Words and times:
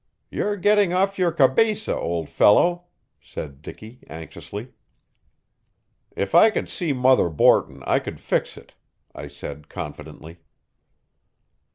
You're 0.31 0.57
getting 0.57 0.93
off 0.93 1.19
your 1.19 1.31
cabesa, 1.31 1.95
old 1.95 2.27
fellow," 2.27 2.85
said 3.21 3.61
Dicky 3.61 3.99
anxiously. 4.09 4.69
"If 6.15 6.33
I 6.33 6.49
could 6.49 6.67
see 6.69 6.91
Mother 6.91 7.29
Borton 7.29 7.83
I 7.85 7.99
could 7.99 8.19
fix 8.19 8.57
it," 8.57 8.73
I 9.13 9.27
said 9.27 9.69
confidently. 9.69 10.37